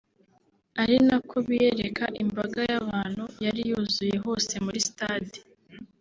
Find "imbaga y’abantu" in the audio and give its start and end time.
2.23-3.23